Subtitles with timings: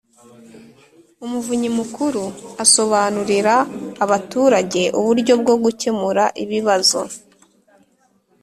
[1.25, 2.23] Umuvunyi Mukuru
[2.63, 3.55] asobanurira
[4.03, 7.01] abaturage uburyo bwo gukemura ibibazo